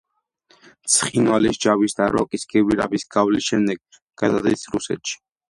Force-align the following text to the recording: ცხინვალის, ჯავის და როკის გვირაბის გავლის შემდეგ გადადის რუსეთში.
ცხინვალის, 0.93 1.59
ჯავის 1.65 1.95
და 1.99 2.07
როკის 2.15 2.47
გვირაბის 2.55 3.07
გავლის 3.17 3.51
შემდეგ 3.51 4.01
გადადის 4.25 4.67
რუსეთში. 4.75 5.17